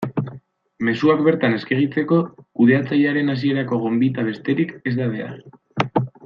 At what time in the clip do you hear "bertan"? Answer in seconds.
1.27-1.57